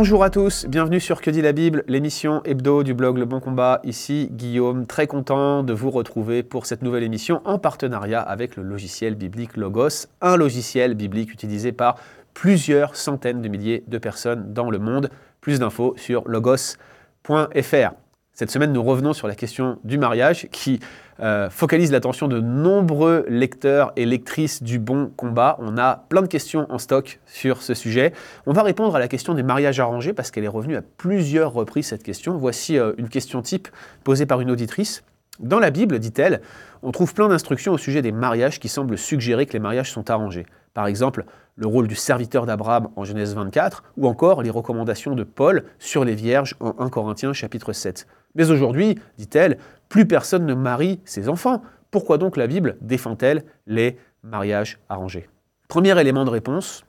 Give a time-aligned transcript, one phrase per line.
[0.00, 3.38] Bonjour à tous, bienvenue sur Que dit la Bible, l'émission hebdo du blog Le Bon
[3.38, 3.82] Combat.
[3.84, 8.62] Ici Guillaume, très content de vous retrouver pour cette nouvelle émission en partenariat avec le
[8.62, 11.96] logiciel biblique Logos, un logiciel biblique utilisé par
[12.32, 15.10] plusieurs centaines de milliers de personnes dans le monde.
[15.42, 17.92] Plus d'infos sur logos.fr.
[18.40, 20.80] Cette semaine, nous revenons sur la question du mariage qui
[21.20, 25.58] euh, focalise l'attention de nombreux lecteurs et lectrices du bon combat.
[25.60, 28.14] On a plein de questions en stock sur ce sujet.
[28.46, 31.52] On va répondre à la question des mariages arrangés parce qu'elle est revenue à plusieurs
[31.52, 32.38] reprises cette question.
[32.38, 33.68] Voici euh, une question type
[34.04, 35.02] posée par une auditrice.
[35.40, 36.42] Dans la Bible, dit-elle,
[36.82, 40.10] on trouve plein d'instructions au sujet des mariages qui semblent suggérer que les mariages sont
[40.10, 40.44] arrangés.
[40.74, 41.24] Par exemple,
[41.56, 46.04] le rôle du serviteur d'Abraham en Genèse 24, ou encore les recommandations de Paul sur
[46.04, 48.06] les vierges en 1 Corinthiens chapitre 7.
[48.34, 49.56] Mais aujourd'hui, dit-elle,
[49.88, 51.62] plus personne ne marie ses enfants.
[51.90, 55.26] Pourquoi donc la Bible défend-elle les mariages arrangés?
[55.68, 56.84] Premier élément de réponse,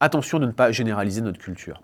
[0.00, 1.82] attention de ne pas généraliser notre culture.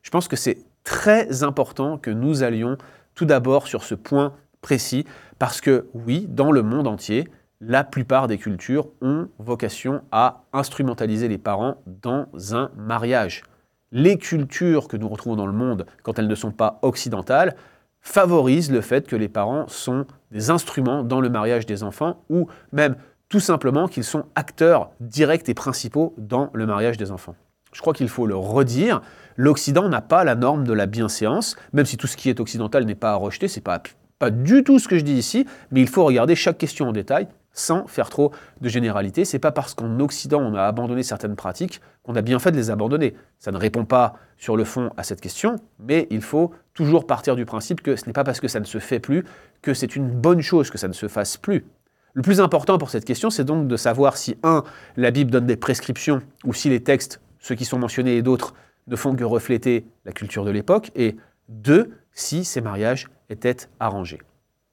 [0.00, 2.78] Je pense que c'est très important que nous allions
[3.14, 5.04] tout d'abord sur ce point précis,
[5.38, 7.28] parce que oui, dans le monde entier,
[7.60, 13.42] la plupart des cultures ont vocation à instrumentaliser les parents dans un mariage.
[13.90, 17.56] Les cultures que nous retrouvons dans le monde, quand elles ne sont pas occidentales,
[18.00, 22.48] favorisent le fait que les parents sont des instruments dans le mariage des enfants, ou
[22.72, 22.96] même
[23.28, 27.34] tout simplement qu'ils sont acteurs directs et principaux dans le mariage des enfants.
[27.72, 29.02] Je crois qu'il faut le redire,
[29.36, 32.84] l'Occident n'a pas la norme de la bienséance, même si tout ce qui est occidental
[32.84, 33.82] n'est pas à rejeter, c'est pas,
[34.18, 36.92] pas du tout ce que je dis ici, mais il faut regarder chaque question en
[36.92, 39.24] détail sans faire trop de généralité.
[39.24, 42.56] C'est pas parce qu'en Occident on a abandonné certaines pratiques qu'on a bien fait de
[42.56, 43.14] les abandonner.
[43.38, 47.34] Ça ne répond pas sur le fond à cette question, mais il faut toujours partir
[47.36, 49.24] du principe que ce n'est pas parce que ça ne se fait plus
[49.62, 51.64] que c'est une bonne chose que ça ne se fasse plus.
[52.14, 54.64] Le plus important pour cette question, c'est donc de savoir si, un,
[54.96, 58.54] la Bible donne des prescriptions, ou si les textes, ceux qui sont mentionnés et d'autres,
[58.86, 61.16] ne font que refléter la culture de l'époque, et
[61.48, 64.18] deux, si ces mariages étaient arrangés.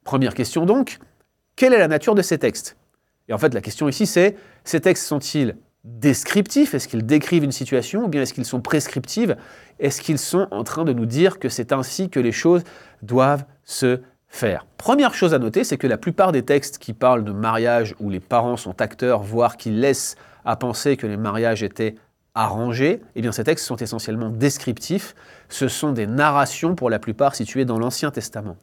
[0.04, 0.98] Première question donc,
[1.56, 2.76] quelle est la nature de ces textes?
[3.28, 6.74] Et en fait, la question ici, c'est ces textes sont-ils descriptifs?
[6.74, 9.32] Est-ce qu'ils décrivent une situation ou bien est-ce qu'ils sont prescriptifs
[9.80, 12.64] Est-ce qu'ils sont en train de nous dire que c'est ainsi que les choses
[13.04, 14.66] doivent se faire?
[14.78, 18.10] Première chose à noter, c'est que la plupart des textes qui parlent de mariage où
[18.10, 21.96] les parents sont acteurs, voire qui laissent à penser que les mariages étaient
[22.36, 25.16] arrangés, eh bien ces textes sont essentiellement descriptifs.
[25.50, 28.58] Ce sont des narrations pour la plupart situées dans l'Ancien Testament.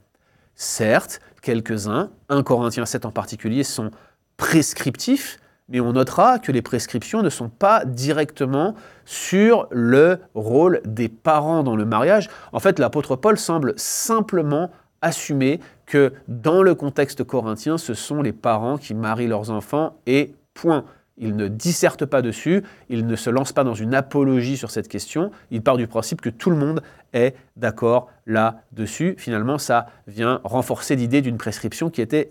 [0.55, 3.91] Certes, quelques-uns, 1 Corinthiens 7 en particulier, sont
[4.37, 5.39] prescriptifs,
[5.69, 8.75] mais on notera que les prescriptions ne sont pas directement
[9.07, 12.29] sur le rôle des parents dans le mariage.
[12.53, 18.33] En fait, l'apôtre Paul semble simplement assumer que dans le contexte corinthien, ce sont les
[18.33, 20.85] parents qui marient leurs enfants et point.
[21.19, 24.89] Il ne disserte pas dessus, il ne se lance pas dans une apologie sur cette
[24.89, 29.15] question, il part du principe que tout le monde est d'accord là-dessus.
[29.19, 32.31] Finalement, ça vient renforcer l'idée d'une prescription qui était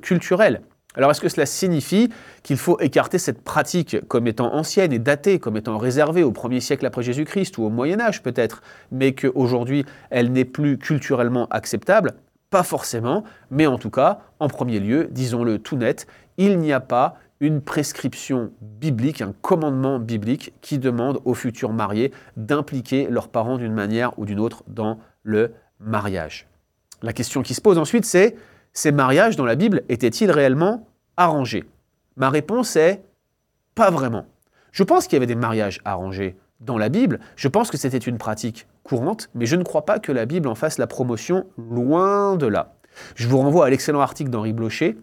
[0.00, 0.62] culturelle.
[0.94, 2.10] Alors est-ce que cela signifie
[2.42, 6.60] qu'il faut écarter cette pratique comme étant ancienne et datée, comme étant réservée au 1er
[6.60, 12.12] siècle après Jésus-Christ ou au Moyen Âge peut-être, mais qu'aujourd'hui elle n'est plus culturellement acceptable?
[12.50, 16.06] Pas forcément, mais en tout cas, en premier lieu, disons-le tout net,
[16.36, 22.12] il n'y a pas une prescription biblique, un commandement biblique qui demande aux futurs mariés
[22.36, 26.46] d'impliquer leurs parents d'une manière ou d'une autre dans le mariage.
[27.02, 28.36] La question qui se pose ensuite, c'est
[28.72, 30.86] ces mariages dans la Bible étaient-ils réellement
[31.16, 31.64] arrangés?
[32.14, 33.02] Ma réponse est
[33.74, 34.26] pas vraiment.
[34.70, 37.98] Je pense qu'il y avait des mariages arrangés dans la Bible, je pense que c'était
[37.98, 41.46] une pratique courante, mais je ne crois pas que la Bible en fasse la promotion
[41.58, 42.76] loin de là.
[43.16, 44.96] Je vous renvoie à l'excellent article d'Henri Blocher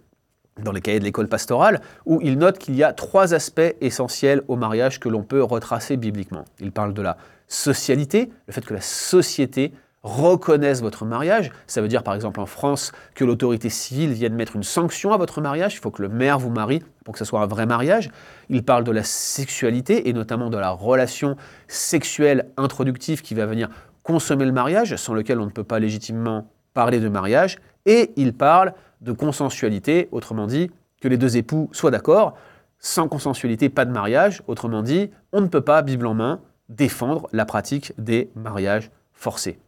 [0.64, 4.42] dans les cahiers de l'école pastorale, où il note qu'il y a trois aspects essentiels
[4.48, 6.46] au mariage que l'on peut retracer bibliquement.
[6.60, 11.52] Il parle de la socialité, le fait que la société reconnaisse votre mariage.
[11.68, 15.18] Ça veut dire par exemple en France que l'autorité civile vienne mettre une sanction à
[15.18, 15.74] votre mariage.
[15.74, 18.10] Il faut que le maire vous marie pour que ce soit un vrai mariage.
[18.50, 21.36] Il parle de la sexualité et notamment de la relation
[21.68, 23.70] sexuelle introductive qui va venir
[24.04, 27.58] consommer le mariage, sans lequel on ne peut pas légitimement parler de mariage.
[27.86, 32.36] Et il parle de consensualité, autrement dit, que les deux époux soient d'accord.
[32.80, 34.42] Sans consensualité, pas de mariage.
[34.48, 39.60] Autrement dit, on ne peut pas, Bible en main, défendre la pratique des mariages forcés.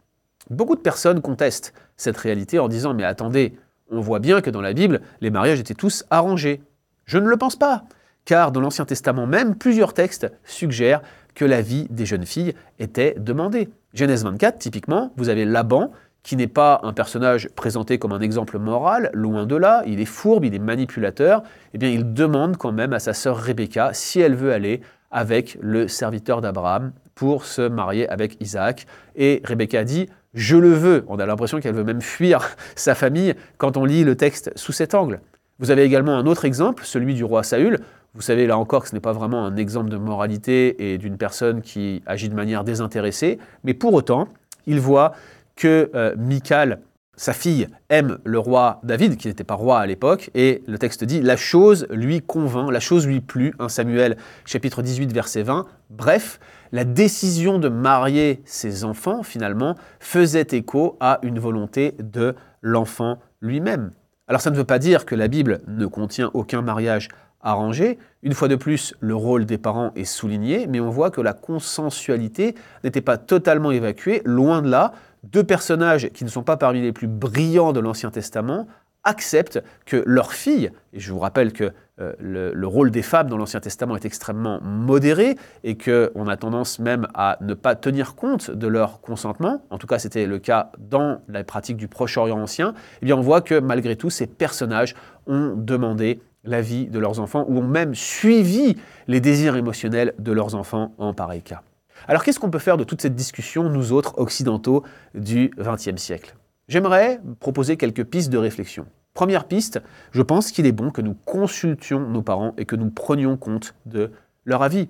[0.50, 3.54] Beaucoup de personnes contestent cette réalité en disant Mais attendez,
[3.90, 6.62] on voit bien que dans la Bible, les mariages étaient tous arrangés.
[7.04, 7.84] Je ne le pense pas,
[8.24, 11.02] car dans l'Ancien Testament même, plusieurs textes suggèrent
[11.34, 13.68] que la vie des jeunes filles était demandée.
[13.94, 15.92] Genèse 24, typiquement, vous avez Laban
[16.22, 20.06] qui n'est pas un personnage présenté comme un exemple moral, loin de là, il est
[20.06, 21.42] fourbe, il est manipulateur,
[21.74, 25.58] eh bien il demande quand même à sa sœur Rebecca si elle veut aller avec
[25.60, 28.86] le serviteur d'Abraham pour se marier avec Isaac.
[29.14, 31.04] Et Rebecca dit Je le veux.
[31.08, 32.40] On a l'impression qu'elle veut même fuir
[32.74, 35.20] sa famille quand on lit le texte sous cet angle.
[35.58, 37.78] Vous avez également un autre exemple, celui du roi Saül.
[38.14, 41.16] Vous savez là encore que ce n'est pas vraiment un exemple de moralité et d'une
[41.16, 44.28] personne qui agit de manière désintéressée, mais pour autant,
[44.66, 45.12] il voit
[45.56, 46.80] que euh, Michal
[47.16, 51.04] sa fille aime le roi David, qui n'était pas roi à l'époque, et le texte
[51.04, 55.66] dit La chose lui convainc, la chose lui plut, 1 Samuel chapitre 18 verset 20.
[55.90, 56.40] Bref,
[56.72, 63.92] la décision de marier ses enfants, finalement, faisait écho à une volonté de l'enfant lui-même.
[64.26, 67.08] Alors ça ne veut pas dire que la Bible ne contient aucun mariage
[67.42, 67.98] arrangé.
[68.22, 71.34] Une fois de plus, le rôle des parents est souligné, mais on voit que la
[71.34, 72.54] consensualité
[72.84, 74.92] n'était pas totalement évacuée, loin de là
[75.22, 78.66] deux personnages qui ne sont pas parmi les plus brillants de l'Ancien Testament
[79.04, 83.36] acceptent que leur fille, et je vous rappelle que euh, le, rôle des femmes dans
[83.36, 88.50] l'Ancien Testament est extrêmement modéré et qu'on a tendance même à ne pas tenir compte
[88.50, 92.74] de leur consentement, en tout cas c'était le cas dans la pratique du Proche-Orient ancien,
[93.02, 94.94] eh bien on voit que malgré tout ces personnages
[95.26, 98.76] ont demandé la vie de leurs enfants ou ont même suivi
[99.06, 101.62] les désirs émotionnels de leurs enfants en pareil cas.
[102.08, 104.82] Alors qu'est-ce qu'on peut faire de toute cette discussion, nous autres occidentaux
[105.14, 106.34] du XXe siècle?
[106.68, 108.86] J'aimerais proposer quelques pistes de réflexion.
[109.14, 109.80] Première piste,
[110.12, 113.74] je pense qu'il est bon que nous consultions nos parents et que nous prenions compte
[113.86, 114.10] de
[114.44, 114.88] leur avis.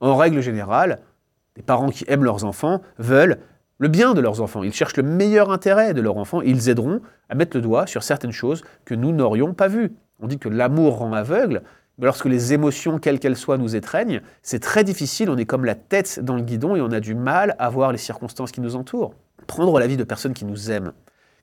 [0.00, 1.00] En règle générale,
[1.56, 3.38] les parents qui aiment leurs enfants veulent
[3.78, 4.62] le bien de leurs enfants.
[4.62, 8.02] Ils cherchent le meilleur intérêt de leurs enfants ils aideront à mettre le doigt sur
[8.02, 9.92] certaines choses que nous n'aurions pas vues.
[10.20, 11.62] On dit que l'amour rend aveugle,
[11.98, 15.64] mais lorsque les émotions, quelles qu'elles soient, nous étreignent, c'est très difficile, on est comme
[15.64, 18.60] la tête dans le guidon et on a du mal à voir les circonstances qui
[18.60, 19.14] nous entourent.
[19.46, 20.92] Prendre la vie de personnes qui nous aiment,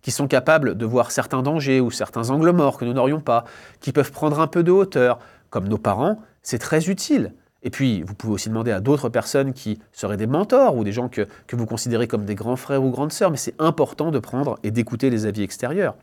[0.02, 3.46] qui sont capables de voir certains dangers ou certains angles morts que nous n'aurions pas,
[3.80, 5.20] qui peuvent prendre un peu de hauteur,
[5.50, 7.34] comme nos parents, c'est très utile.
[7.64, 10.92] Et puis, vous pouvez aussi demander à d'autres personnes qui seraient des mentors ou des
[10.92, 14.12] gens que, que vous considérez comme des grands frères ou grandes sœurs, mais c'est important
[14.12, 15.96] de prendre et d'écouter les avis extérieurs.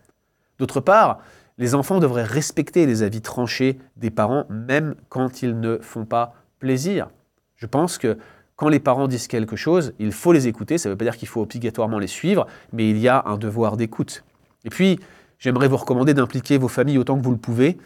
[0.59, 1.19] D'autre part,
[1.59, 6.35] les enfants devraient respecter les avis tranchés des parents, même quand ils ne font pas
[6.61, 7.09] plaisir.
[7.57, 8.17] Je pense que
[8.57, 10.79] quand les parents disent quelque chose, il faut les écouter.
[10.79, 13.39] Ça ne veut pas dire qu'il faut obligatoirement les suivre, mais il y a un
[13.39, 14.25] devoir d'écoute.
[14.65, 14.99] Et puis,
[15.39, 17.79] j'aimerais vous recommander d'impliquer vos familles autant que vous le pouvez.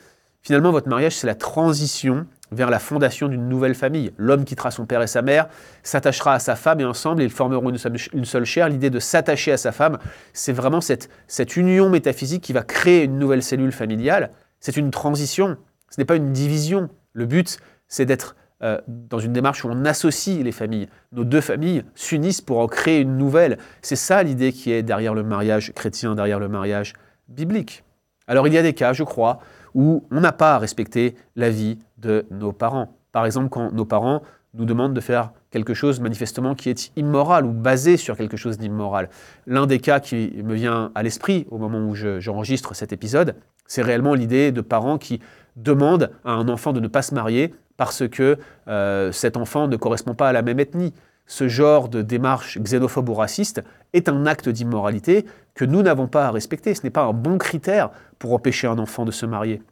[0.42, 4.12] Finalement, votre mariage, c'est la transition vers la fondation d'une nouvelle famille.
[4.19, 5.49] L'homme quittera son père et sa mère,
[5.82, 8.69] s'attachera à sa femme et ensemble ils formeront une seule, chair.
[8.69, 9.99] L'idée de s'attacher à sa femme,
[10.32, 11.08] c'est vraiment cette,
[11.56, 14.31] union métaphysique qui va créer une nouvelle cellule familiale.
[14.60, 15.56] C'est une transition,
[15.90, 16.88] ce n'est pas une division.
[17.14, 17.58] Le but,
[17.88, 20.88] c'est d'être euh, dans une démarche où on associe les familles.
[21.10, 23.58] Nos deux familles s'unissent pour en créer une nouvelle.
[23.81, 26.93] C'est ça l'idée qui est derrière le mariage chrétien, derrière le mariage
[27.28, 27.82] biblique.
[28.28, 29.40] Alors il y a des cas, je crois,
[29.75, 32.99] où on n'a pas à respecter la vie de nos parents.
[33.12, 34.22] Par exemple, quand nos parents
[34.54, 38.58] nous demandent de faire quelque chose manifestement qui est immoral ou basé sur quelque chose
[38.58, 39.08] d'immoral.
[39.46, 43.34] L'un des cas qui me vient à l'esprit au moment où j'enregistre cet épisode,
[43.66, 45.20] c'est réellement l'idée de parents qui
[45.56, 48.38] demandent à un enfant de ne pas se marier parce que
[48.69, 50.93] euh, cet enfant ne correspond pas à la même ethnie.
[51.26, 53.62] Ce genre de démarche xénophobe ou raciste
[53.94, 55.25] est un acte d'immoralité
[55.55, 56.75] que nous n'avons pas à respecter.
[56.75, 59.62] Ce n'est pas un bon critère pour empêcher un enfant de se marier.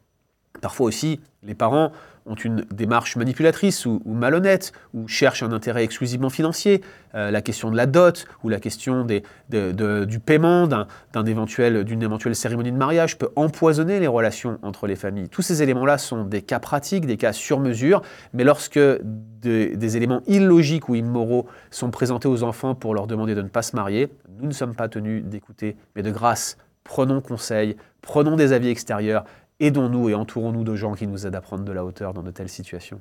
[0.61, 1.91] Parfois aussi, les parents
[2.25, 6.81] ont une démarche manipulatrice ou, malhonnête, ou cherchent un intérêt exclusivement financier.
[7.15, 12.71] Euh, la question de la dot ou la question du paiement d'une éventuelle, éventuelle cérémonie
[12.71, 15.29] de mariage peut empoisonner les relations entre les familles.
[15.29, 18.01] Tous ces éléments-là sont des cas pratiques, des cas sur mesure,
[18.33, 18.79] mais lorsque
[19.41, 23.61] des éléments illogiques ou immoraux sont présentés aux enfants pour leur demander de ne pas
[23.61, 24.09] se marier,
[24.39, 29.23] nous ne sommes pas tenus d'écouter, mais de grâce, prenons conseil, prenons des avis extérieurs,
[29.61, 32.31] aidons-nous et entourons-nous de gens qui nous aident à prendre de la hauteur dans de
[32.31, 32.99] telles situations.